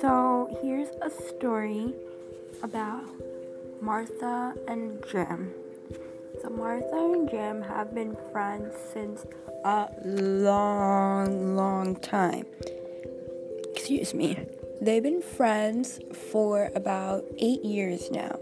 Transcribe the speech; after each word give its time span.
So, 0.00 0.48
here's 0.62 0.88
a 1.02 1.10
story 1.10 1.92
about 2.62 3.04
Martha 3.82 4.54
and 4.68 5.04
Jim. 5.10 5.52
So, 6.40 6.48
Martha 6.48 6.96
and 6.96 7.28
Jim 7.28 7.60
have 7.60 7.94
been 7.94 8.16
friends 8.32 8.74
since 8.94 9.26
a 9.66 9.88
long, 10.02 11.56
long 11.56 11.96
time. 11.96 12.46
Excuse 13.74 14.14
me. 14.14 14.38
They've 14.80 15.02
been 15.02 15.20
friends 15.20 16.00
for 16.30 16.70
about 16.74 17.24
eight 17.38 17.62
years 17.62 18.10
now. 18.10 18.38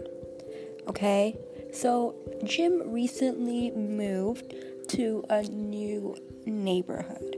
Okay? 0.87 1.37
So, 1.73 2.15
Jim 2.45 2.93
recently 2.93 3.71
moved 3.71 4.53
to 4.89 5.25
a 5.29 5.43
new 5.43 6.15
neighborhood. 6.45 7.37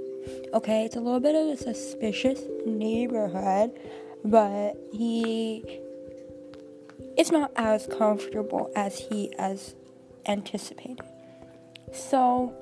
Okay, 0.54 0.86
it's 0.86 0.96
a 0.96 1.00
little 1.00 1.20
bit 1.20 1.36
of 1.36 1.48
a 1.48 1.58
suspicious 1.58 2.42
neighborhood, 2.66 3.72
but 4.24 4.78
he 4.92 5.82
it's 7.18 7.32
not 7.32 7.52
as 7.56 7.88
comfortable 7.88 8.72
as 8.76 9.00
he 9.00 9.34
as 9.38 9.76
anticipated. 10.26 11.06
So 11.92 12.54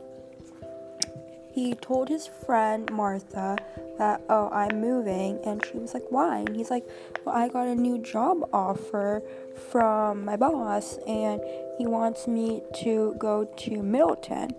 he 1.56 1.74
told 1.74 2.10
his 2.10 2.28
friend 2.28 2.92
Martha 2.92 3.58
that, 3.98 4.22
oh, 4.30 4.50
I'm 4.50 4.82
moving. 4.82 5.40
And 5.46 5.66
she 5.66 5.78
was 5.78 5.94
like, 5.94 6.04
why? 6.10 6.40
And 6.40 6.56
he's 6.56 6.70
like, 6.70 6.86
well, 7.24 7.34
I 7.34 7.48
got 7.48 7.68
a 7.68 7.76
new 7.76 7.98
job 7.98 8.50
offer 8.52 9.24
from 9.72 10.26
my 10.26 10.36
boss, 10.36 10.98
and 11.08 11.42
he 11.78 11.88
wants 11.88 12.28
me 12.28 12.62
to 12.82 13.16
go 13.18 13.46
to 13.46 13.82
Middleton. 13.82 14.50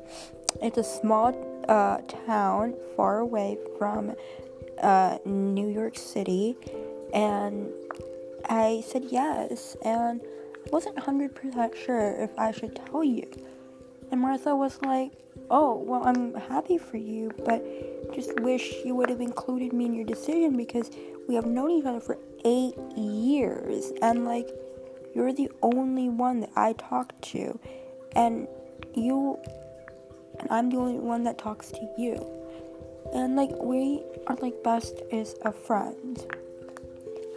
It's 0.63 0.79
a 0.79 0.85
small 0.85 1.33
uh, 1.69 1.99
town 2.27 2.75
far 2.97 3.19
away 3.19 3.59
from 3.79 4.15
uh, 4.83 5.19
New 5.25 5.69
York 5.69 5.97
City. 5.97 6.57
And 7.13 7.71
I 8.49 8.83
said 8.87 9.05
yes. 9.11 9.77
And 9.83 10.21
I 10.23 10.69
wasn't 10.71 10.97
100% 10.97 11.77
sure 11.77 12.17
if 12.21 12.39
I 12.39 12.51
should 12.51 12.79
tell 12.87 13.05
you. 13.05 13.29
And 14.11 14.21
Martha 14.21 14.55
was 14.55 14.81
like, 14.83 15.13
oh, 15.51 15.77
well, 15.77 16.07
I'm 16.07 16.35
happy 16.35 16.79
for 16.79 16.97
you, 16.97 17.33
but 17.45 17.65
just 18.15 18.39
wish 18.41 18.75
you 18.85 18.95
would 18.95 19.11
have 19.11 19.21
included 19.21 19.73
me 19.73 19.87
in 19.87 19.95
your 19.95 20.05
decision 20.05 20.57
because 20.57 20.91
we 21.29 21.35
have 21.35 21.47
known 21.47 21.71
each 21.71 21.85
other 21.85 22.01
for 22.01 22.19
eight 22.45 22.75
years. 22.97 23.93
And, 24.03 24.25
like, 24.25 24.49
you're 25.15 25.33
the 25.33 25.51
only 25.63 26.09
one 26.09 26.41
that 26.41 26.51
I 26.57 26.75
talk 26.75 27.21
to. 27.33 27.59
And 28.15 28.47
you, 28.95 29.39
and 30.41 30.51
I'm 30.51 30.71
the 30.71 30.77
only 30.77 30.99
one 30.99 31.25
that 31.25 31.39
talks 31.39 31.71
to 31.71 31.89
you. 31.97 32.25
And, 33.13 33.37
like, 33.37 33.51
we 33.61 34.03
are, 34.27 34.37
like, 34.41 34.63
best 34.63 35.03
is 35.11 35.35
a 35.43 35.53
friend. 35.53 36.25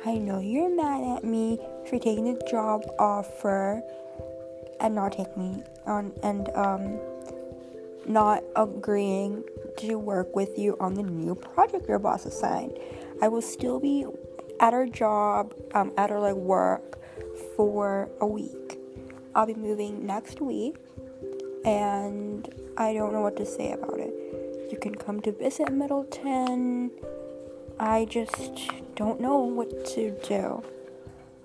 I 0.05 0.15
know 0.15 0.39
you're 0.39 0.73
mad 0.73 1.17
at 1.17 1.23
me 1.23 1.59
for 1.89 1.99
taking 1.99 2.33
the 2.33 2.41
job 2.49 2.83
offer 2.99 3.83
and 4.79 4.95
not 4.95 5.11
taking 5.11 5.57
me 5.57 5.63
on 5.85 6.13
and 6.23 6.47
um 6.55 6.97
not 8.07 8.43
agreeing 8.55 9.43
to 9.77 9.99
work 9.99 10.35
with 10.35 10.57
you 10.57 10.75
on 10.79 10.95
the 10.95 11.03
new 11.03 11.35
project 11.35 11.87
your 11.87 11.99
boss 11.99 12.25
assigned. 12.25 12.77
I 13.21 13.27
will 13.27 13.41
still 13.41 13.79
be 13.79 14.05
at 14.59 14.73
our 14.73 14.87
job, 14.87 15.53
um, 15.73 15.91
at 15.97 16.11
our 16.11 16.19
like 16.19 16.35
work 16.35 16.97
for 17.55 18.09
a 18.19 18.25
week. 18.25 18.79
I'll 19.35 19.45
be 19.45 19.53
moving 19.53 20.05
next 20.05 20.41
week, 20.41 20.77
and 21.65 22.47
I 22.77 22.93
don't 22.93 23.13
know 23.13 23.21
what 23.21 23.37
to 23.37 23.45
say 23.45 23.71
about 23.71 23.99
it. 23.99 24.13
You 24.71 24.77
can 24.77 24.95
come 24.95 25.19
to 25.21 25.31
visit 25.31 25.71
Middleton. 25.71 26.91
I 27.79 28.05
just 28.05 28.71
don't 28.95 29.19
know 29.19 29.39
what 29.39 29.85
to 29.93 30.11
do. 30.27 30.63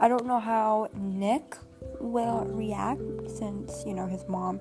I 0.00 0.08
don't 0.08 0.26
know 0.26 0.40
how 0.40 0.88
Nick 0.94 1.56
will 2.00 2.44
react 2.46 3.00
since, 3.30 3.84
you 3.86 3.94
know, 3.94 4.06
his 4.06 4.24
mom 4.28 4.60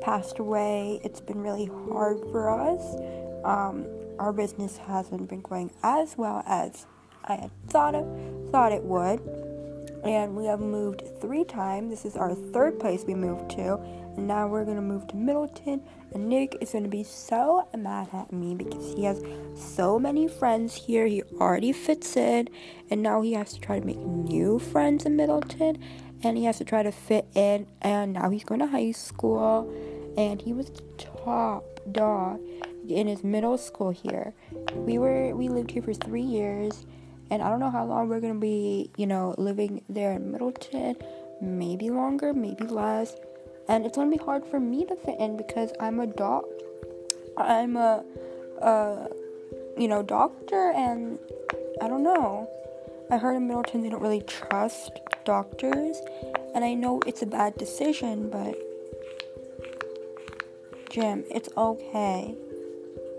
passed 0.00 0.38
away. 0.38 1.00
It's 1.04 1.20
been 1.20 1.42
really 1.42 1.66
hard 1.66 2.18
for 2.30 2.48
us. 2.50 2.94
Um, 3.44 3.86
our 4.18 4.32
business 4.32 4.78
hasn't 4.78 5.28
been 5.28 5.42
going 5.42 5.70
as 5.82 6.16
well 6.16 6.42
as 6.46 6.86
I 7.24 7.34
had 7.34 7.50
thought 7.68 7.94
it, 7.94 8.06
thought 8.50 8.72
it 8.72 8.82
would. 8.82 9.20
And 10.04 10.36
we 10.36 10.46
have 10.46 10.60
moved 10.60 11.02
three 11.20 11.44
times. 11.44 11.90
This 11.90 12.04
is 12.04 12.16
our 12.16 12.34
third 12.34 12.78
place 12.78 13.04
we 13.04 13.14
moved 13.14 13.50
to. 13.52 13.74
And 14.16 14.26
now 14.26 14.46
we're 14.46 14.64
gonna 14.64 14.80
move 14.80 15.06
to 15.08 15.16
Middleton. 15.16 15.82
And 16.14 16.28
Nick 16.28 16.56
is 16.60 16.72
gonna 16.72 16.88
be 16.88 17.04
so 17.04 17.68
mad 17.76 18.08
at 18.12 18.32
me 18.32 18.54
because 18.54 18.94
he 18.94 19.04
has 19.04 19.22
so 19.56 19.98
many 19.98 20.28
friends 20.28 20.74
here. 20.74 21.06
He 21.06 21.22
already 21.40 21.72
fits 21.72 22.16
in. 22.16 22.48
And 22.90 23.02
now 23.02 23.22
he 23.22 23.32
has 23.32 23.52
to 23.54 23.60
try 23.60 23.80
to 23.80 23.84
make 23.84 23.98
new 23.98 24.58
friends 24.58 25.04
in 25.04 25.16
Middleton 25.16 25.78
and 26.22 26.36
he 26.36 26.44
has 26.44 26.58
to 26.58 26.64
try 26.64 26.82
to 26.82 26.92
fit 26.92 27.26
in 27.34 27.66
and 27.82 28.12
now 28.12 28.30
he's 28.30 28.44
going 28.44 28.60
to 28.60 28.66
high 28.66 28.90
school 28.90 29.72
and 30.16 30.42
he 30.42 30.52
was 30.52 30.70
top 30.96 31.64
dog 31.92 32.40
in 32.88 33.06
his 33.06 33.22
middle 33.22 33.58
school 33.58 33.90
here 33.90 34.34
we 34.74 34.98
were 34.98 35.34
we 35.34 35.48
lived 35.48 35.70
here 35.70 35.82
for 35.82 35.94
three 35.94 36.22
years 36.22 36.86
and 37.30 37.42
i 37.42 37.48
don't 37.48 37.60
know 37.60 37.70
how 37.70 37.84
long 37.84 38.08
we're 38.08 38.20
to 38.34 38.40
be 38.40 38.90
you 38.96 39.06
know 39.06 39.34
living 39.38 39.82
there 39.88 40.12
in 40.12 40.30
middleton. 40.30 40.96
Maybe 41.40 41.88
longer 41.88 42.32
maybe 42.32 42.64
less. 42.64 43.14
And 43.68 43.86
it's 43.86 43.96
to 44.10 44.16
be 44.18 44.24
hard 44.24 44.44
for 44.46 44.58
me 44.58 44.84
to 44.86 44.96
fit 44.96 45.20
in 45.20 45.36
because 45.36 45.72
i'm 45.78 46.00
a 46.00 46.06
doc 46.06 46.44
i'm 47.36 47.76
a 47.76 48.02
uh 48.60 49.06
you 49.76 49.86
know 49.86 50.02
doctor 50.02 50.72
and 50.74 51.18
i 51.80 51.86
don't 51.88 52.02
know. 52.02 52.48
I 53.10 53.16
heard 53.16 53.36
in 53.36 53.46
Middleton 53.46 53.82
they 53.82 53.88
don't 53.88 54.02
really 54.02 54.20
trust 54.20 54.90
doctors, 55.24 55.96
and 56.54 56.62
I 56.62 56.74
know 56.74 57.00
it's 57.06 57.22
a 57.22 57.26
bad 57.26 57.56
decision, 57.56 58.28
but 58.28 58.54
Jim, 60.90 61.24
it's 61.30 61.48
okay. 61.56 62.34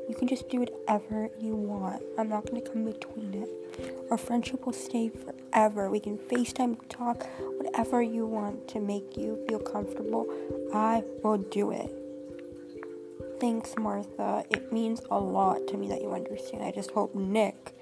You 0.09 0.15
can 0.15 0.27
just 0.27 0.49
do 0.49 0.61
whatever 0.61 1.29
you 1.39 1.55
want. 1.55 2.01
I'm 2.17 2.29
not 2.29 2.47
gonna 2.47 2.61
come 2.61 2.83
between 2.83 3.43
it. 3.43 3.49
Our 4.09 4.17
friendship 4.17 4.65
will 4.65 4.73
stay 4.73 5.09
forever. 5.09 5.89
We 5.91 5.99
can 5.99 6.17
FaceTime, 6.17 6.77
talk, 6.89 7.27
whatever 7.57 8.01
you 8.01 8.25
want 8.25 8.67
to 8.69 8.79
make 8.79 9.15
you 9.15 9.45
feel 9.47 9.59
comfortable. 9.59 10.25
I 10.73 11.03
will 11.23 11.37
do 11.37 11.69
it. 11.69 11.95
Thanks, 13.39 13.75
Martha. 13.77 14.43
It 14.49 14.73
means 14.73 15.01
a 15.11 15.19
lot 15.19 15.67
to 15.67 15.77
me 15.77 15.87
that 15.89 16.01
you 16.01 16.11
understand. 16.11 16.63
I 16.63 16.71
just 16.71 16.89
hope 16.91 17.13
Nick 17.13 17.73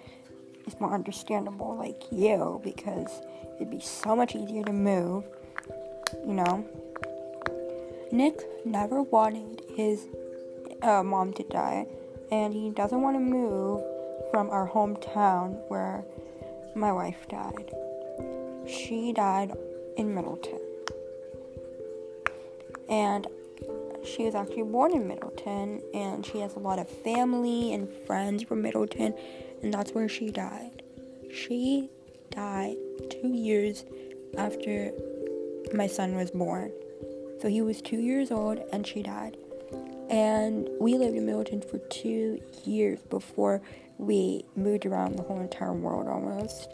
is 0.67 0.79
more 0.81 0.93
understandable 0.93 1.77
like 1.77 2.03
you 2.11 2.59
because 2.61 3.21
it'd 3.55 3.71
be 3.71 3.79
so 3.79 4.15
much 4.17 4.35
easier 4.35 4.63
to 4.65 4.73
move, 4.73 5.23
you 6.27 6.33
know. 6.33 6.67
Nick 8.11 8.41
never 8.65 9.01
wanted 9.01 9.61
his 9.75 10.07
uh, 10.81 11.03
mom 11.03 11.33
to 11.33 11.43
die, 11.43 11.87
and 12.31 12.53
he 12.53 12.69
doesn't 12.71 13.01
want 13.01 13.15
to 13.15 13.19
move 13.19 13.83
from 14.31 14.49
our 14.49 14.67
hometown 14.67 15.57
where 15.69 16.03
my 16.75 16.91
wife 16.91 17.27
died. 17.29 17.73
She 18.67 19.13
died 19.13 19.51
in 19.95 20.13
Middleton. 20.13 20.59
And 22.89 23.27
she 24.05 24.23
was 24.23 24.35
actually 24.35 24.63
born 24.63 24.93
in 24.93 25.07
Middleton, 25.07 25.81
and 25.93 26.25
she 26.25 26.39
has 26.39 26.55
a 26.55 26.59
lot 26.59 26.79
of 26.79 26.87
family 26.87 27.73
and 27.73 27.89
friends 28.05 28.43
from 28.43 28.61
Middleton, 28.61 29.13
and 29.61 29.73
that's 29.73 29.91
where 29.91 30.07
she 30.07 30.29
died. 30.29 30.83
She 31.33 31.89
died 32.31 32.77
two 33.09 33.27
years 33.27 33.83
after 34.37 34.91
my 35.73 35.87
son 35.87 36.15
was 36.15 36.31
born. 36.31 36.71
So 37.41 37.49
he 37.49 37.61
was 37.61 37.81
two 37.81 37.99
years 37.99 38.31
old 38.31 38.59
and 38.71 38.85
she 38.85 39.03
died. 39.03 39.37
And 40.09 40.69
we 40.79 40.95
lived 40.95 41.15
in 41.15 41.25
Middleton 41.25 41.61
for 41.61 41.79
two 41.89 42.41
years 42.63 42.99
before 43.09 43.61
we 43.97 44.45
moved 44.55 44.85
around 44.85 45.17
the 45.17 45.23
whole 45.23 45.39
entire 45.39 45.73
world 45.73 46.07
almost. 46.07 46.71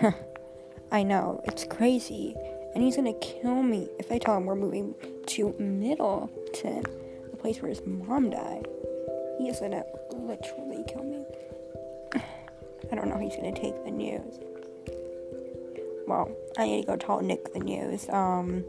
I 0.92 1.02
know, 1.02 1.40
it's 1.44 1.64
crazy. 1.64 2.34
And 2.74 2.82
he's 2.82 2.96
gonna 2.96 3.12
kill 3.14 3.62
me 3.62 3.88
if 3.98 4.10
I 4.10 4.18
tell 4.18 4.36
him 4.36 4.46
we're 4.46 4.56
moving 4.56 4.94
to 5.26 5.54
Middleton, 5.58 6.82
the 7.30 7.36
place 7.36 7.60
where 7.60 7.68
his 7.68 7.82
mom 7.86 8.30
died. 8.30 8.66
He 9.38 9.48
is 9.48 9.60
gonna 9.60 9.84
literally 10.10 10.84
kill 10.88 11.04
me. 11.04 11.24
I 12.90 12.94
don't 12.94 13.08
know 13.08 13.18
he's 13.18 13.36
gonna 13.36 13.54
take 13.54 13.84
the 13.84 13.90
news. 13.90 14.38
Well, 16.06 16.30
I 16.58 16.66
need 16.66 16.82
to 16.82 16.86
go 16.86 16.96
tell 16.96 17.20
Nick 17.20 17.52
the 17.52 17.60
news. 17.60 18.08
Um, 18.08 18.64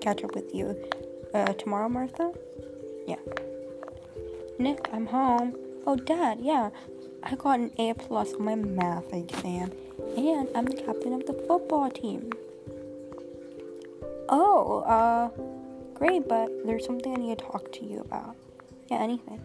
catch 0.00 0.24
up 0.24 0.34
with 0.34 0.54
you 0.54 0.76
uh, 1.32 1.52
tomorrow, 1.54 1.88
Martha. 1.88 2.32
Yeah. 3.06 3.16
Nick, 4.58 4.88
I'm 4.92 5.06
home. 5.06 5.56
Oh, 5.86 5.96
Dad, 5.96 6.38
yeah. 6.40 6.70
I 7.22 7.34
got 7.36 7.58
an 7.58 7.70
A 7.78 7.94
plus 7.94 8.34
on 8.34 8.44
my 8.44 8.54
math 8.54 9.12
exam, 9.12 9.72
and 10.16 10.48
I'm 10.54 10.66
the 10.66 10.76
captain 10.76 11.12
of 11.14 11.26
the 11.26 11.32
football 11.46 11.90
team. 11.90 12.30
Oh, 14.28 14.80
uh, 14.80 15.28
great, 15.94 16.28
but 16.28 16.50
there's 16.66 16.84
something 16.84 17.12
I 17.12 17.16
need 17.16 17.38
to 17.38 17.44
talk 17.44 17.72
to 17.72 17.84
you 17.84 18.00
about. 18.00 18.36
Yeah, 18.90 18.98
anything. 18.98 19.40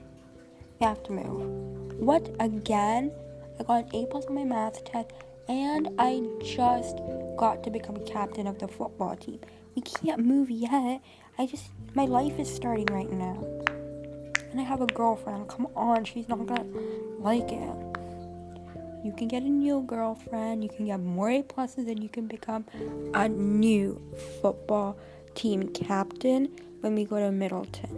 we 0.80 0.86
have 0.86 1.02
to 1.04 1.12
move. 1.12 2.00
What 2.00 2.30
again? 2.40 3.12
I 3.60 3.64
got 3.64 3.94
an 3.94 3.96
A 3.96 4.06
plus 4.08 4.26
on 4.26 4.36
my 4.36 4.44
math 4.44 4.84
test, 4.86 5.12
and 5.48 5.90
I 5.98 6.22
just 6.44 6.98
got 7.38 7.64
to 7.64 7.70
become 7.70 8.06
captain 8.06 8.48
of 8.48 8.60
the 8.60 8.68
football 8.68 9.16
team. 9.16 9.40
We 9.76 9.82
can't 9.82 10.26
move 10.26 10.50
yet. 10.50 11.02
I 11.40 11.46
just, 11.46 11.70
my 11.96 12.04
life 12.04 12.38
is 12.38 12.54
starting 12.54 12.88
right 12.88 13.10
now. 13.10 13.42
And 14.52 14.60
I 14.60 14.64
have 14.64 14.82
a 14.82 14.88
girlfriend. 14.88 15.48
Come 15.48 15.70
on, 15.74 16.04
she's 16.04 16.28
not 16.28 16.46
gonna 16.46 16.66
like 17.18 17.50
it. 17.50 17.76
You 19.06 19.14
can 19.16 19.30
get 19.30 19.44
a 19.44 19.50
new 19.50 19.84
girlfriend, 19.84 20.66
you 20.66 20.70
can 20.70 20.88
get 20.88 21.00
more 21.00 21.30
A 21.30 21.42
pluses, 21.42 21.90
and 21.90 22.04
you 22.04 22.10
can 22.10 22.28
become 22.28 22.66
a 23.14 23.30
new 23.30 24.02
football 24.42 24.98
team 25.34 25.70
captain 25.70 26.50
when 26.82 26.94
we 26.94 27.06
go 27.06 27.20
to 27.20 27.32
Middleton. 27.32 27.90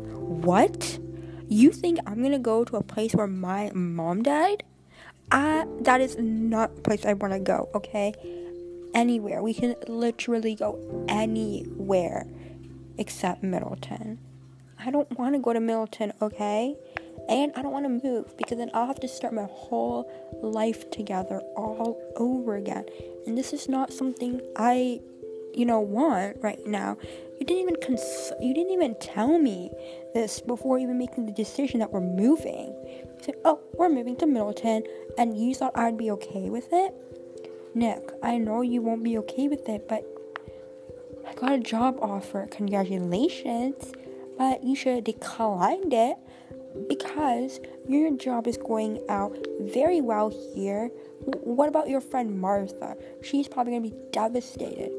What? 0.44 1.00
You 1.48 1.72
think 1.72 1.98
I'm 2.06 2.22
gonna 2.22 2.38
go 2.38 2.64
to 2.64 2.76
a 2.76 2.84
place 2.84 3.16
where 3.16 3.26
my 3.26 3.72
mom 3.74 4.22
died? 4.22 4.62
I, 5.32 5.66
that 5.80 6.00
is 6.00 6.16
not 6.20 6.70
a 6.78 6.82
place 6.82 7.08
I 7.08 7.14
wanna 7.14 7.40
go, 7.40 7.70
okay? 7.74 8.14
Anywhere. 8.94 9.42
We 9.42 9.56
can 9.56 9.74
literally 9.88 10.54
go 10.54 10.78
anywhere 11.10 12.28
except 12.98 13.44
Middleton. 13.44 14.20
I 14.84 14.90
don't 14.90 15.18
wanna 15.18 15.40
go 15.40 15.54
to 15.54 15.60
Middleton, 15.60 16.14
okay? 16.22 16.76
And 17.30 17.52
I 17.56 17.62
don't 17.62 17.72
wanna 17.72 17.90
move 17.90 18.36
because 18.38 18.58
then 18.58 18.72
I'll 18.74 18.88
have 18.88 19.00
to 19.02 19.08
start 19.08 19.34
my 19.34 19.48
whole 19.50 20.12
life 20.42 20.90
together 20.90 21.40
all 21.56 22.02
over 22.16 22.56
again. 22.56 22.86
And 23.26 23.38
this 23.38 23.54
is 23.54 23.70
not 23.70 23.94
something 23.94 24.42
I, 24.56 25.00
you 25.54 25.66
know, 25.66 25.80
want 25.80 26.38
right 26.42 26.66
now. 26.66 26.98
You 27.40 27.46
didn't 27.46 27.64
even 27.64 27.76
cons- 27.76 28.34
you 28.40 28.54
didn't 28.54 28.72
even 28.72 28.96
tell 28.96 29.38
me 29.38 29.72
this 30.14 30.40
before 30.40 30.78
even 30.80 30.98
making 30.98 31.26
the 31.26 31.32
decision 31.32 31.80
that 31.80 31.92
we're 31.92 32.02
moving. 32.02 32.74
You 32.86 33.22
said, 33.22 33.36
"Oh, 33.46 33.60
we're 33.74 33.90
moving 33.90 34.16
to 34.18 34.28
Middleton," 34.28 34.84
and 35.18 35.38
you 35.38 35.56
thought 35.56 35.72
I'd 35.76 35.98
be 35.98 36.12
okay 36.12 36.50
with 36.50 36.72
it. 36.72 36.94
Nick, 37.74 38.12
I 38.22 38.38
know 38.38 38.62
you 38.62 38.82
won't 38.82 39.04
be 39.04 39.18
okay 39.20 39.48
with 39.48 39.68
it, 39.70 39.88
but 39.88 40.06
I 41.32 41.34
got 41.34 41.54
a 41.54 41.60
job 41.60 41.98
offer. 42.02 42.46
Congratulations, 42.52 43.94
but 44.38 44.66
you 44.66 44.76
should 44.76 44.96
have 44.96 45.04
declined 45.06 45.94
it 45.94 46.18
because 46.90 47.62
your 47.88 48.12
job 48.18 48.48
is 48.48 48.58
going 48.58 49.00
out 49.08 49.38
very 49.62 50.02
well 50.02 50.30
here. 50.54 50.90
What 51.24 51.70
about 51.70 51.88
your 51.88 52.02
friend 52.02 52.38
Martha? 52.38 52.98
She's 53.24 53.48
probably 53.48 53.72
gonna 53.72 53.90
be 53.90 53.96
devastated. 54.12 54.92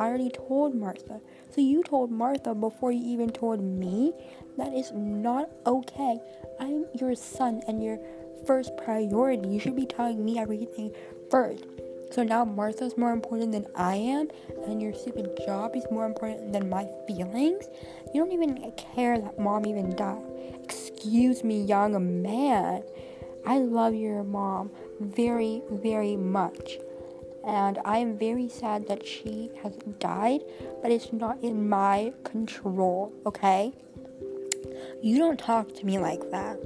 I 0.00 0.06
already 0.06 0.30
told 0.30 0.74
Martha. 0.74 1.20
So 1.54 1.60
you 1.60 1.84
told 1.84 2.10
Martha 2.10 2.56
before 2.56 2.90
you 2.90 3.04
even 3.04 3.30
told 3.30 3.60
me? 3.62 4.12
That 4.56 4.74
is 4.74 4.90
not 4.92 5.48
okay. 5.64 6.18
I'm 6.58 6.86
your 6.98 7.14
son 7.14 7.62
and 7.68 7.84
your 7.84 8.00
first 8.46 8.76
priority. 8.76 9.48
You 9.48 9.60
should 9.60 9.76
be 9.76 9.86
telling 9.86 10.24
me 10.24 10.40
everything 10.40 10.90
first. 11.30 11.62
So 12.10 12.22
now 12.22 12.44
Martha's 12.44 12.96
more 12.96 13.12
important 13.12 13.52
than 13.52 13.66
I 13.74 13.96
am, 13.96 14.28
and 14.66 14.80
your 14.80 14.94
stupid 14.94 15.38
job 15.44 15.76
is 15.76 15.84
more 15.90 16.06
important 16.06 16.52
than 16.52 16.68
my 16.68 16.88
feelings? 17.06 17.66
You 18.14 18.24
don't 18.24 18.32
even 18.32 18.72
care 18.76 19.18
that 19.18 19.38
mom 19.38 19.66
even 19.66 19.94
died. 19.94 20.22
Excuse 20.64 21.44
me, 21.44 21.62
young 21.62 22.22
man. 22.22 22.82
I 23.46 23.58
love 23.58 23.94
your 23.94 24.24
mom 24.24 24.70
very, 25.00 25.62
very 25.70 26.16
much 26.16 26.78
and 27.48 27.78
I 27.84 27.98
am 27.98 28.18
very 28.18 28.48
sad 28.48 28.88
that 28.88 29.06
she 29.06 29.50
has 29.62 29.74
died, 29.98 30.42
but 30.82 30.90
it's 30.90 31.12
not 31.12 31.42
in 31.42 31.68
my 31.68 32.12
control, 32.22 33.12
okay? 33.24 33.72
You 35.02 35.18
don't 35.18 35.38
talk 35.38 35.74
to 35.76 35.86
me 35.86 35.98
like 35.98 36.30
that. 36.30 36.58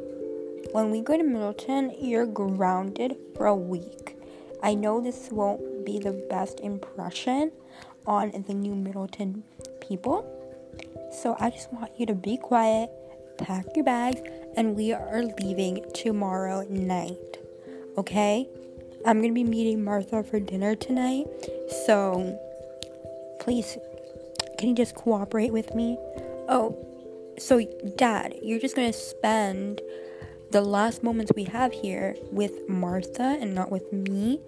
When 0.73 0.91
we 0.91 1.01
go 1.01 1.17
to 1.17 1.23
Middleton, 1.23 1.95
you're 2.01 2.27
grounded 2.27 3.17
for 3.37 3.47
a 3.47 3.55
week. 3.55 4.17
I 4.63 4.75
know 4.75 5.01
this 5.01 5.29
won't 5.33 5.85
be 5.85 5.99
the 5.99 6.13
best 6.13 6.61
impression 6.61 7.51
on 8.07 8.45
the 8.47 8.55
new 8.55 8.77
Middleton 8.77 9.43
people, 9.81 10.25
so 11.23 11.37
I 11.41 11.51
just 11.51 11.73
want 11.73 11.91
you 11.99 12.07
to 12.07 12.15
be 12.15 12.37
quiet, 12.37 12.89
pack 13.39 13.67
your 13.75 13.85
bags, 13.85 14.21
and 14.57 14.77
we 14.77 14.93
are 14.93 15.23
leaving 15.41 15.85
tomorrow 15.95 16.63
night, 16.69 17.39
okay? 17.99 18.49
I'm 19.05 19.21
gonna 19.21 19.33
be 19.33 19.43
meeting 19.43 19.83
Martha 19.83 20.23
for 20.23 20.39
dinner 20.39 20.77
tonight, 20.77 21.27
so 21.87 22.39
please, 23.41 23.77
can 24.59 24.69
you 24.69 24.75
just 24.77 24.95
cooperate 24.95 25.53
with 25.53 25.75
me? 25.75 25.99
Oh, 26.49 26.77
so 27.37 27.67
Dad, 27.97 28.37
you're 28.43 28.61
just 28.61 28.77
gonna 28.77 28.93
spend 28.93 29.81
the 30.53 30.61
last 30.61 31.03
moments 31.03 31.33
we 31.35 31.45
have 31.45 31.73
here 31.73 32.15
with 32.31 32.69
Martha 32.69 33.39
and 33.41 33.55
not 33.55 33.73
with 33.73 33.93
me? 33.93 34.41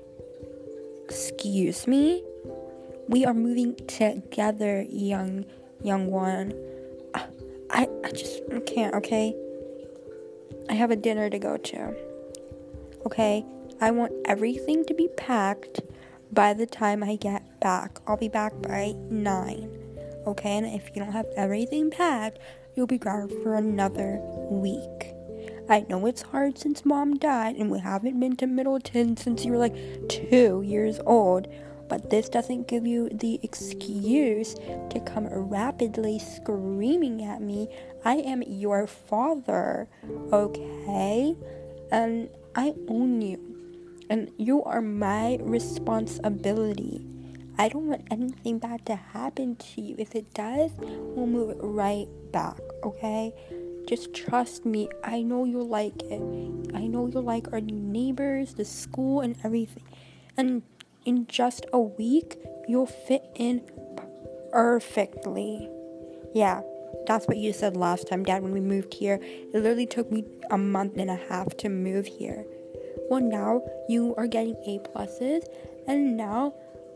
Excuse 1.04 1.86
me? 1.86 2.24
We 3.08 3.24
are 3.24 3.34
moving 3.34 3.76
together, 3.86 4.82
young 4.88 5.44
young 5.82 6.10
one. 6.10 6.54
I 7.70 7.88
I 8.02 8.10
just 8.10 8.42
can't, 8.66 8.94
okay? 8.94 9.34
I 10.68 10.74
have 10.74 10.90
a 10.90 10.96
dinner 10.96 11.28
to 11.28 11.38
go 11.38 11.56
to. 11.56 11.94
Okay? 13.06 13.44
I 13.80 13.90
want 13.90 14.12
everything 14.24 14.84
to 14.86 14.94
be 14.94 15.08
packed 15.08 15.80
by 16.32 16.54
the 16.54 16.66
time 16.66 17.02
I 17.02 17.16
get 17.16 17.60
back. 17.60 18.00
I'll 18.06 18.16
be 18.16 18.28
back 18.28 18.60
by 18.62 18.94
9. 19.10 19.70
Okay, 20.26 20.56
and 20.56 20.66
if 20.66 20.88
you 20.94 21.02
don't 21.02 21.12
have 21.12 21.26
everything 21.36 21.90
packed, 21.90 22.38
you'll 22.74 22.86
be 22.86 22.98
gone 22.98 23.28
for 23.42 23.56
another 23.56 24.18
week. 24.50 25.13
I 25.68 25.86
know 25.88 26.04
it's 26.06 26.22
hard 26.22 26.58
since 26.58 26.84
mom 26.84 27.16
died 27.16 27.56
and 27.56 27.70
we 27.70 27.78
haven't 27.78 28.20
been 28.20 28.36
to 28.36 28.46
Middleton 28.46 29.16
since 29.16 29.44
you 29.44 29.52
were 29.52 29.58
like 29.58 29.74
two 30.08 30.62
years 30.62 31.00
old, 31.06 31.48
but 31.88 32.10
this 32.10 32.28
doesn't 32.28 32.68
give 32.68 32.86
you 32.86 33.08
the 33.08 33.40
excuse 33.42 34.54
to 34.54 35.02
come 35.06 35.26
rapidly 35.26 36.18
screaming 36.18 37.24
at 37.24 37.40
me. 37.40 37.68
I 38.04 38.16
am 38.16 38.42
your 38.42 38.86
father, 38.86 39.88
okay? 40.32 41.34
And 41.90 42.28
I 42.54 42.74
own 42.88 43.22
you 43.22 43.54
and 44.10 44.30
you 44.36 44.62
are 44.64 44.82
my 44.82 45.38
responsibility. 45.40 47.06
I 47.56 47.68
don't 47.68 47.86
want 47.86 48.06
anything 48.10 48.58
bad 48.58 48.84
to 48.86 48.96
happen 48.96 49.56
to 49.56 49.80
you. 49.80 49.94
If 49.96 50.14
it 50.14 50.34
does, 50.34 50.72
we'll 50.78 51.26
move 51.26 51.56
right 51.60 52.08
back, 52.32 52.58
okay? 52.82 53.32
Just 53.86 54.14
trust 54.14 54.64
me. 54.64 54.88
I 55.02 55.22
know 55.22 55.44
you'll 55.44 55.68
like 55.68 56.02
it. 56.02 56.22
I 56.74 56.86
know 56.86 57.06
you'll 57.06 57.22
like 57.22 57.52
our 57.52 57.60
new 57.60 57.78
neighbors, 57.78 58.54
the 58.54 58.64
school, 58.64 59.20
and 59.20 59.36
everything. 59.44 59.84
And 60.36 60.62
in 61.04 61.26
just 61.26 61.66
a 61.72 61.80
week, 61.80 62.38
you'll 62.66 62.86
fit 62.86 63.24
in 63.34 63.62
perfectly. 64.50 65.68
Yeah, 66.34 66.62
that's 67.06 67.26
what 67.26 67.36
you 67.36 67.52
said 67.52 67.76
last 67.76 68.08
time, 68.08 68.24
Dad, 68.24 68.42
when 68.42 68.52
we 68.52 68.60
moved 68.60 68.94
here. 68.94 69.18
It 69.22 69.52
literally 69.54 69.86
took 69.86 70.10
me 70.10 70.24
a 70.50 70.56
month 70.56 70.96
and 70.96 71.10
a 71.10 71.16
half 71.16 71.56
to 71.58 71.68
move 71.68 72.06
here. 72.06 72.46
Well, 73.10 73.20
now 73.20 73.62
you 73.88 74.14
are 74.16 74.26
getting 74.26 74.56
A 74.66 74.78
pluses, 74.78 75.44
and 75.86 76.16
now 76.16 76.54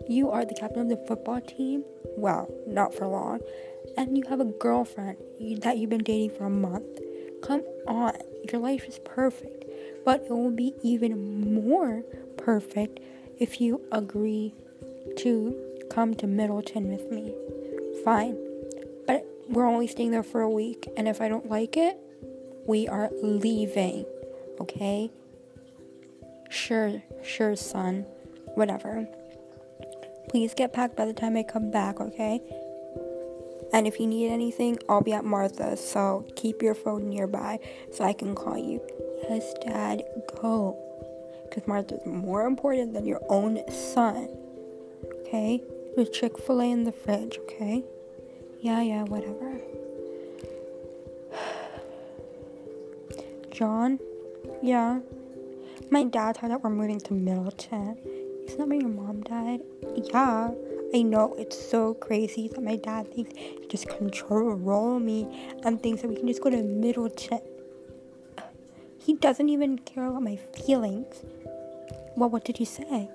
you 0.08 0.30
are 0.30 0.44
the 0.44 0.54
captain 0.54 0.82
of 0.82 0.88
the 0.88 1.06
football 1.06 1.40
team. 1.42 1.84
Well, 2.16 2.48
not 2.66 2.94
for 2.94 3.06
long. 3.06 3.40
And 3.98 4.16
you 4.16 4.22
have 4.28 4.38
a 4.38 4.44
girlfriend 4.44 5.16
that 5.62 5.76
you've 5.76 5.90
been 5.90 6.04
dating 6.04 6.30
for 6.30 6.44
a 6.44 6.50
month. 6.50 6.86
Come 7.42 7.64
on, 7.88 8.16
your 8.50 8.60
life 8.60 8.84
is 8.84 9.00
perfect. 9.00 9.64
But 10.04 10.22
it 10.22 10.30
will 10.30 10.52
be 10.52 10.74
even 10.84 11.52
more 11.60 12.04
perfect 12.36 13.00
if 13.40 13.60
you 13.60 13.80
agree 13.90 14.54
to 15.16 15.56
come 15.90 16.14
to 16.14 16.28
Middleton 16.28 16.88
with 16.88 17.10
me. 17.10 17.34
Fine. 18.04 18.38
But 19.04 19.26
we're 19.48 19.66
only 19.66 19.88
staying 19.88 20.12
there 20.12 20.22
for 20.22 20.42
a 20.42 20.50
week, 20.50 20.88
and 20.96 21.08
if 21.08 21.20
I 21.20 21.28
don't 21.28 21.50
like 21.50 21.76
it, 21.76 21.98
we 22.68 22.86
are 22.86 23.10
leaving. 23.20 24.06
Okay? 24.60 25.10
Sure, 26.50 27.02
sure, 27.24 27.56
son. 27.56 28.06
Whatever. 28.54 29.08
Please 30.28 30.54
get 30.54 30.72
packed 30.72 30.96
by 30.96 31.04
the 31.04 31.12
time 31.12 31.36
I 31.36 31.42
come 31.42 31.72
back, 31.72 32.00
okay? 32.00 32.40
And 33.72 33.86
if 33.86 34.00
you 34.00 34.06
need 34.06 34.30
anything, 34.30 34.78
I'll 34.88 35.02
be 35.02 35.12
at 35.12 35.24
Martha's, 35.24 35.86
so 35.86 36.26
keep 36.36 36.62
your 36.62 36.74
phone 36.74 37.08
nearby 37.08 37.58
so 37.92 38.04
I 38.04 38.12
can 38.12 38.34
call 38.34 38.56
you. 38.56 38.80
Yes, 39.28 39.52
Dad, 39.64 40.02
go. 40.40 40.76
Because 41.48 41.66
Martha's 41.66 42.04
more 42.06 42.46
important 42.46 42.94
than 42.94 43.06
your 43.06 43.20
own 43.28 43.60
son. 43.70 44.28
Okay? 45.20 45.62
There's 45.96 46.10
Chick 46.10 46.38
fil 46.38 46.60
A 46.60 46.64
in 46.64 46.84
the 46.84 46.92
fridge, 46.92 47.38
okay? 47.38 47.84
Yeah, 48.60 48.80
yeah, 48.80 49.02
whatever. 49.02 49.60
John? 53.50 53.98
Yeah? 54.62 55.00
My 55.90 56.04
dad 56.04 56.36
thought 56.36 56.48
that 56.50 56.62
we're 56.62 56.70
moving 56.70 57.00
to 57.00 57.14
Middleton. 57.14 57.98
Isn't 58.46 58.58
that 58.58 58.68
where 58.68 58.78
your 58.78 58.88
mom 58.88 59.22
died? 59.22 59.60
Yeah, 59.96 60.50
I 60.94 61.02
know 61.02 61.34
it's 61.38 61.70
so 61.70 61.94
crazy 61.94 62.48
that 62.48 62.62
my 62.62 62.76
dad 62.76 63.12
thinks 63.12 63.32
he 63.36 63.66
just 63.68 63.88
control 63.88 64.98
me 64.98 65.52
and 65.62 65.82
thinks 65.82 66.00
that 66.02 66.08
we 66.08 66.16
can 66.16 66.26
just 66.26 66.42
go 66.42 66.48
to 66.48 66.62
Middleton. 66.62 67.40
He 68.98 69.14
doesn't 69.14 69.48
even 69.48 69.78
care 69.78 70.06
about 70.06 70.22
my 70.22 70.36
feelings. 70.36 71.24
Well, 72.16 72.30
what 72.30 72.44
did 72.44 72.56
he 72.56 72.64
say? 72.64 73.10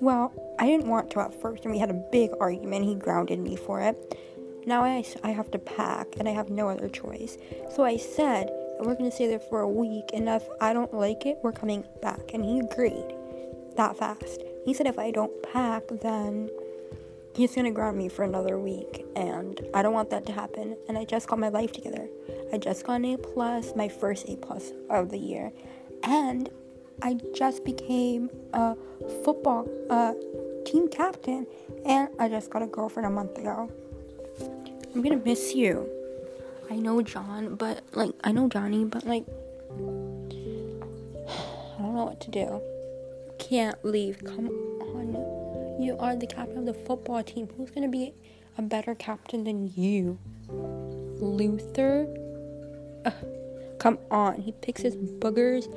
Well, 0.00 0.32
I 0.58 0.66
didn't 0.66 0.88
want 0.88 1.10
to 1.12 1.20
at 1.20 1.40
first, 1.40 1.64
and 1.64 1.72
we 1.72 1.78
had 1.78 1.90
a 1.90 2.04
big 2.12 2.30
argument. 2.40 2.84
He 2.84 2.94
grounded 2.94 3.38
me 3.38 3.56
for 3.56 3.80
it. 3.80 3.96
Now 4.66 4.84
I, 4.84 5.04
I 5.24 5.30
have 5.30 5.50
to 5.52 5.58
pack, 5.58 6.06
and 6.18 6.28
I 6.28 6.32
have 6.32 6.50
no 6.50 6.68
other 6.68 6.88
choice. 6.88 7.38
So 7.74 7.84
I 7.84 7.96
said, 7.96 8.50
we're 8.80 8.94
gonna 8.94 9.10
stay 9.10 9.26
there 9.26 9.40
for 9.40 9.60
a 9.60 9.68
week, 9.68 10.10
and 10.12 10.28
if 10.28 10.46
I 10.60 10.72
don't 10.72 10.92
like 10.92 11.26
it, 11.26 11.38
we're 11.42 11.52
coming 11.52 11.84
back. 12.02 12.32
And 12.34 12.44
he 12.44 12.60
agreed 12.60 13.14
that 13.76 13.96
fast. 13.96 14.42
He 14.64 14.74
said 14.74 14.86
if 14.86 14.98
I 14.98 15.10
don't 15.10 15.32
pack, 15.42 15.84
then 16.02 16.50
he's 17.38 17.54
gonna 17.54 17.70
ground 17.70 17.96
me 17.96 18.08
for 18.08 18.24
another 18.24 18.58
week, 18.58 19.06
and 19.14 19.60
I 19.72 19.80
don't 19.82 19.92
want 19.92 20.10
that 20.10 20.26
to 20.26 20.32
happen. 20.32 20.76
And 20.88 20.98
I 20.98 21.04
just 21.04 21.28
got 21.28 21.38
my 21.38 21.48
life 21.48 21.70
together. 21.72 22.08
I 22.52 22.58
just 22.58 22.84
got 22.84 22.94
an 22.94 23.04
A 23.04 23.16
plus, 23.16 23.76
my 23.76 23.88
first 23.88 24.28
A 24.28 24.36
plus 24.36 24.72
of 24.90 25.10
the 25.10 25.18
year, 25.18 25.52
and 26.02 26.50
I 27.00 27.16
just 27.32 27.64
became 27.64 28.28
a 28.52 28.74
football 29.24 29.68
uh, 29.88 30.14
team 30.66 30.88
captain, 30.88 31.46
and 31.86 32.08
I 32.18 32.28
just 32.28 32.50
got 32.50 32.62
a 32.62 32.66
girlfriend 32.66 33.06
a 33.06 33.10
month 33.10 33.38
ago. 33.38 33.70
I'm 34.92 35.00
gonna 35.00 35.22
miss 35.24 35.54
you. 35.54 35.88
I 36.68 36.74
know 36.74 37.00
John, 37.02 37.54
but 37.54 37.84
like 37.92 38.14
I 38.24 38.32
know 38.32 38.48
Johnny, 38.48 38.84
but 38.84 39.06
like 39.06 39.24
I 39.70 39.78
don't 41.78 41.94
know 41.94 42.04
what 42.04 42.20
to 42.22 42.30
do. 42.32 42.60
Can't 43.38 43.82
leave. 43.84 44.24
Come 44.24 44.48
on. 44.48 45.37
You 45.78 45.96
are 45.98 46.16
the 46.16 46.26
captain 46.26 46.58
of 46.58 46.66
the 46.66 46.74
football 46.74 47.22
team. 47.22 47.48
Who's 47.56 47.70
gonna 47.70 47.88
be 47.88 48.12
a 48.56 48.62
better 48.62 48.94
captain 48.94 49.44
than 49.44 49.72
you? 49.76 50.18
Luther? 50.50 52.06
Ugh. 53.04 53.14
Come 53.78 53.98
on. 54.10 54.40
He 54.40 54.52
picks 54.52 54.82
his 54.82 54.96
boogers 54.96 55.68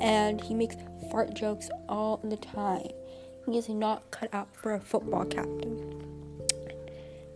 and 0.00 0.40
he 0.40 0.54
makes 0.54 0.76
fart 1.10 1.34
jokes 1.34 1.70
all 1.88 2.20
the 2.22 2.36
time. 2.36 2.88
He 3.46 3.58
is 3.58 3.68
not 3.68 4.10
cut 4.10 4.32
out 4.32 4.54
for 4.54 4.74
a 4.74 4.80
football 4.80 5.24
captain. 5.24 6.04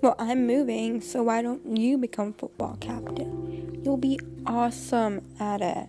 Well, 0.00 0.14
I'm 0.18 0.46
moving, 0.46 1.00
so 1.00 1.22
why 1.22 1.42
don't 1.42 1.76
you 1.76 1.96
become 1.96 2.34
football 2.34 2.76
captain? 2.80 3.80
You'll 3.84 3.96
be 3.96 4.20
awesome 4.46 5.22
at 5.40 5.60
it. 5.60 5.88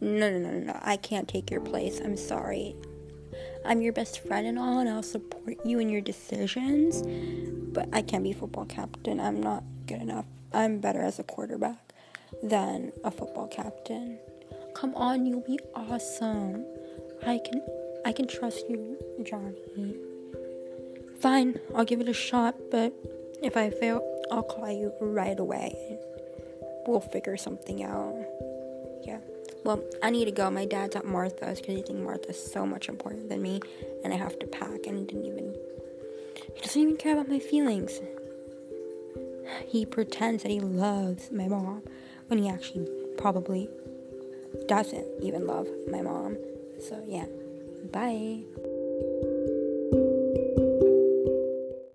No, 0.00 0.30
no, 0.30 0.38
no, 0.38 0.58
no, 0.58 0.78
I 0.82 0.96
can't 0.96 1.28
take 1.28 1.50
your 1.50 1.60
place. 1.60 2.00
I'm 2.00 2.16
sorry. 2.16 2.76
I'm 3.64 3.80
your 3.80 3.92
best 3.92 4.20
friend 4.26 4.46
and 4.46 4.58
all, 4.58 4.78
and 4.78 4.88
I'll 4.88 5.02
support 5.02 5.56
you 5.64 5.78
in 5.78 5.88
your 5.88 6.00
decisions, 6.00 7.02
but 7.72 7.88
I 7.92 8.02
can't 8.02 8.22
be 8.22 8.32
football 8.32 8.66
captain. 8.66 9.20
I'm 9.20 9.42
not 9.42 9.64
good 9.86 10.02
enough. 10.02 10.26
I'm 10.52 10.78
better 10.78 11.00
as 11.00 11.18
a 11.18 11.22
quarterback 11.22 11.92
than 12.42 12.92
a 13.02 13.10
football 13.10 13.48
captain. 13.48 14.18
Come 14.74 14.94
on, 14.94 15.26
you'll 15.26 15.40
be 15.40 15.58
awesome. 15.74 16.64
I 17.26 17.40
can 17.44 17.62
I 18.04 18.12
can 18.12 18.28
trust 18.28 18.64
you, 18.68 18.98
Johnny. 19.22 19.96
Fine, 21.20 21.58
I'll 21.74 21.86
give 21.86 22.00
it 22.00 22.08
a 22.08 22.12
shot, 22.12 22.54
but 22.70 22.92
if 23.42 23.56
I 23.56 23.70
fail, 23.70 24.02
I'll 24.30 24.42
call 24.42 24.70
you 24.70 24.92
right 25.00 25.38
away. 25.38 25.98
We'll 26.86 27.00
figure 27.00 27.36
something 27.36 27.82
out. 27.82 28.23
Well, 29.64 29.82
I 30.02 30.10
need 30.10 30.26
to 30.26 30.30
go. 30.30 30.50
My 30.50 30.66
dad's 30.66 30.94
at 30.94 31.06
Martha's 31.06 31.60
because 31.60 31.76
he 31.76 31.82
thinks 31.82 32.02
Martha's 32.02 32.52
so 32.52 32.66
much 32.66 32.88
important 32.88 33.30
than 33.30 33.40
me, 33.42 33.60
and 34.04 34.12
I 34.12 34.16
have 34.16 34.38
to 34.40 34.46
pack, 34.46 34.86
and 34.86 34.98
he 34.98 35.04
didn't 35.04 35.24
even. 35.24 35.54
He 36.54 36.60
doesn't 36.60 36.80
even 36.80 36.96
care 36.96 37.14
about 37.14 37.28
my 37.28 37.38
feelings. 37.38 38.00
He 39.66 39.86
pretends 39.86 40.42
that 40.42 40.50
he 40.50 40.60
loves 40.60 41.30
my 41.30 41.48
mom 41.48 41.82
when 42.28 42.42
he 42.42 42.48
actually 42.48 42.86
probably 43.16 43.68
doesn't 44.66 45.06
even 45.22 45.46
love 45.46 45.68
my 45.90 46.02
mom. 46.02 46.36
So, 46.80 47.02
yeah. 47.06 47.26
Bye. 47.92 48.73